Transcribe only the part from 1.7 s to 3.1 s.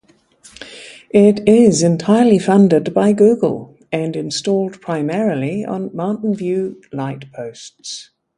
entirely funded